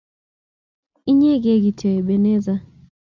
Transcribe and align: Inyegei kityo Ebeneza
Inyegei 1.11 1.61
kityo 1.63 1.87
Ebeneza 1.99 2.53